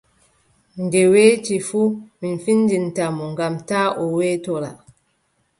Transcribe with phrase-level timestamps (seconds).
[0.83, 4.71] Nde weeti fuu boo, min findinta mo, ngam taa o weetora!